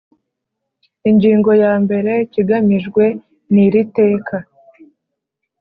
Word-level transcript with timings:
Ingingo 1.09 1.51
ya 1.63 1.73
mbere 1.83 2.11
Ikigamijwe 2.25 3.03
n 3.51 3.53
iri 3.65 3.81
Teka 3.95 4.37